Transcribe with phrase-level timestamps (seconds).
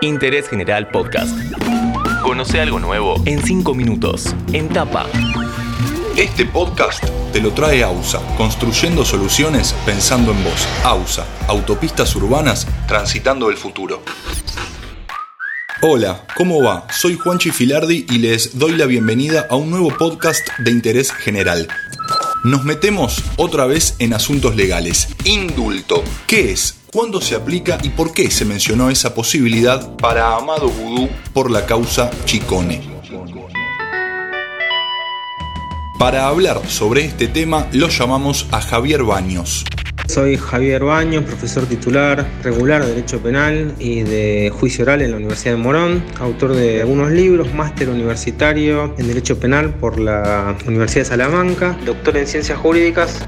[0.00, 1.36] Interés General Podcast.
[2.22, 4.34] Conoce algo nuevo en 5 minutos.
[4.52, 5.06] En tapa.
[6.16, 10.68] Este podcast te lo trae AUSA, construyendo soluciones pensando en vos.
[10.84, 14.02] AUSA, autopistas urbanas transitando el futuro.
[15.80, 16.86] Hola, ¿cómo va?
[16.90, 21.68] Soy Juanchi Filardi y les doy la bienvenida a un nuevo podcast de interés general.
[22.44, 25.08] Nos metemos otra vez en asuntos legales.
[25.24, 26.02] Indulto.
[26.26, 26.78] ¿Qué es?
[26.90, 31.66] ¿Cuándo se aplica y por qué se mencionó esa posibilidad para Amado Vudú por la
[31.66, 32.80] causa Chicone?
[35.98, 39.66] Para hablar sobre este tema lo llamamos a Javier Baños.
[40.06, 45.18] Soy Javier Baños, profesor titular regular de Derecho Penal y de Juicio Oral en la
[45.18, 51.02] Universidad de Morón, autor de algunos libros, máster universitario en Derecho Penal por la Universidad
[51.02, 53.22] de Salamanca, doctor en Ciencias Jurídicas.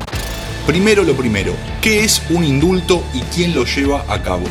[0.70, 1.52] Primero lo primero,
[1.82, 4.44] ¿qué es un indulto y quién lo lleva a cabo?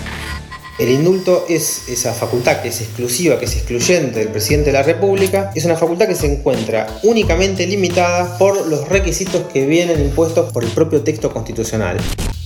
[0.78, 4.84] El indulto es esa facultad que es exclusiva, que es excluyente del presidente de la
[4.84, 5.50] República.
[5.56, 10.66] Es una facultad que se encuentra únicamente limitada por los requisitos que vienen impuestos por
[10.66, 11.95] el propio texto constitucional.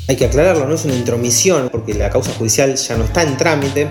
[0.07, 3.37] Hay que aclararlo, no es una intromisión porque la causa judicial ya no está en
[3.37, 3.87] trámite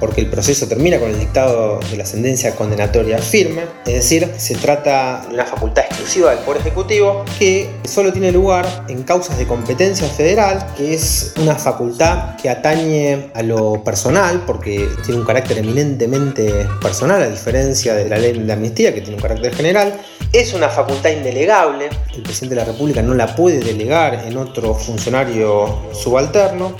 [0.00, 4.56] porque el proceso termina con el dictado de la sentencia condenatoria firme, es decir, se
[4.56, 9.46] trata de una facultad exclusiva del Poder Ejecutivo que solo tiene lugar en causas de
[9.46, 15.58] competencia federal, que es una facultad que atañe a lo personal, porque tiene un carácter
[15.58, 20.00] eminentemente personal, a diferencia de la ley de amnistía, que tiene un carácter general.
[20.32, 24.74] Es una facultad indelegable, el presidente de la República no la puede delegar en otro
[24.74, 26.76] funcionario subalterno.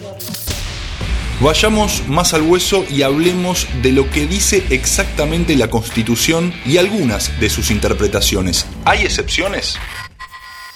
[1.43, 7.41] Vayamos más al hueso y hablemos de lo que dice exactamente la Constitución y algunas
[7.41, 8.67] de sus interpretaciones.
[8.85, 9.77] ¿Hay excepciones?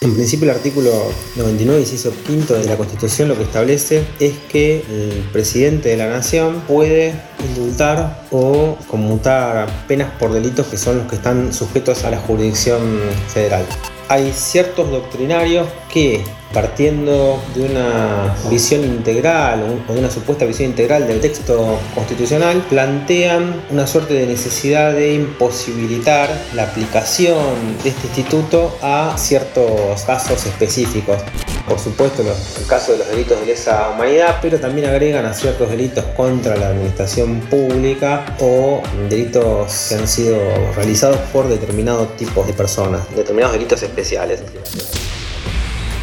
[0.01, 0.91] En principio el artículo
[1.37, 6.09] 99, inciso quinto de la Constitución lo que establece es que el presidente de la
[6.09, 7.15] nación puede
[7.47, 12.81] indultar o conmutar penas por delitos que son los que están sujetos a la jurisdicción
[13.29, 13.67] federal.
[14.09, 16.23] Hay ciertos doctrinarios que
[16.53, 23.63] partiendo de una visión integral o de una supuesta visión integral del texto constitucional, plantean
[23.71, 27.37] una suerte de necesidad de imposibilitar la aplicación
[27.83, 31.19] de este instituto a ciertos casos específicos.
[31.67, 35.71] Por supuesto, el caso de los delitos de lesa humanidad, pero también agregan a ciertos
[35.71, 40.37] delitos contra la administración pública o delitos que han sido
[40.75, 44.43] realizados por determinados tipos de personas, determinados delitos especiales.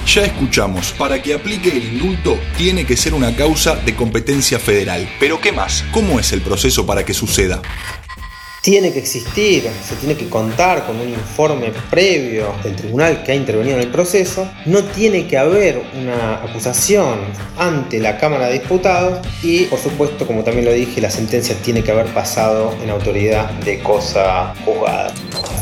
[0.07, 5.07] Ya escuchamos, para que aplique el indulto tiene que ser una causa de competencia federal.
[5.19, 5.85] Pero ¿qué más?
[5.93, 7.61] ¿Cómo es el proceso para que suceda?
[8.61, 13.35] Tiene que existir, se tiene que contar con un informe previo del tribunal que ha
[13.35, 17.19] intervenido en el proceso, no tiene que haber una acusación
[17.57, 21.83] ante la Cámara de Diputados y, por supuesto, como también lo dije, la sentencia tiene
[21.83, 25.11] que haber pasado en autoridad de cosa juzgada.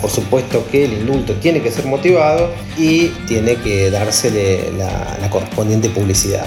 [0.01, 5.29] Por supuesto que el indulto tiene que ser motivado y tiene que dársele la, la
[5.29, 6.45] correspondiente publicidad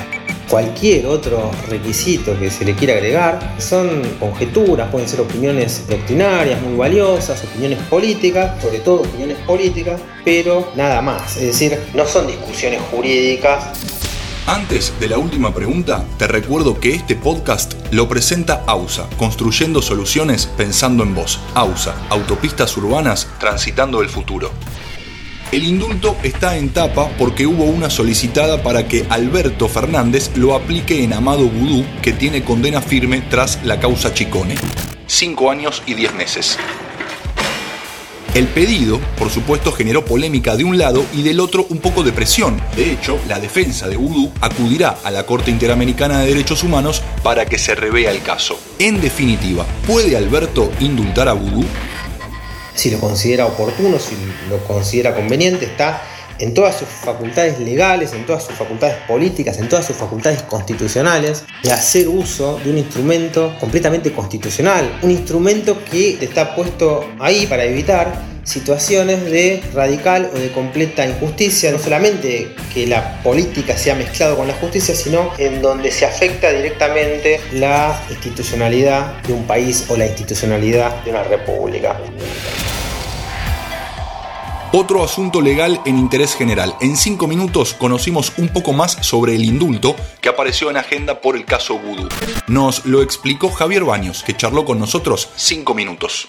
[0.53, 6.77] cualquier otro requisito que se le quiera agregar son conjeturas, pueden ser opiniones doctrinarias muy
[6.77, 12.83] valiosas, opiniones políticas, sobre todo opiniones políticas, pero nada más, es decir, no son discusiones
[12.91, 13.65] jurídicas.
[14.47, 20.51] Antes de la última pregunta, te recuerdo que este podcast lo presenta AUSA, construyendo soluciones
[20.59, 21.41] pensando en vos.
[21.55, 24.51] AUSA, autopistas urbanas transitando el futuro.
[25.53, 31.05] El indulto está en tapa porque hubo una solicitada para que Alberto Fernández lo aplique
[31.05, 34.55] en Amado Vudú, que tiene condena firme tras la causa Chicone.
[35.07, 36.57] Cinco años y diez meses.
[38.35, 42.13] El pedido, por supuesto, generó polémica de un lado y del otro un poco de
[42.13, 42.59] presión.
[42.75, 47.45] De hecho, la defensa de Vudú acudirá a la Corte Interamericana de Derechos Humanos para
[47.45, 48.59] que se revea el caso.
[48.79, 51.67] En definitiva, ¿puede Alberto indultar a Vudú?
[52.75, 54.17] Si lo considera oportuno, si
[54.49, 56.03] lo considera conveniente, está
[56.39, 61.45] en todas sus facultades legales, en todas sus facultades políticas, en todas sus facultades constitucionales,
[61.63, 67.65] de hacer uso de un instrumento completamente constitucional, un instrumento que está puesto ahí para
[67.65, 73.95] evitar situaciones de radical o de completa injusticia, no solamente que la política se ha
[73.95, 79.87] mezclado con la justicia, sino en donde se afecta directamente la institucionalidad de un país
[79.89, 81.99] o la institucionalidad de una república.
[84.75, 86.75] Otro asunto legal en interés general.
[86.81, 91.37] En cinco minutos conocimos un poco más sobre el indulto que apareció en agenda por
[91.37, 92.09] el caso Voodoo.
[92.47, 96.29] Nos lo explicó Javier Baños, que charló con nosotros cinco minutos.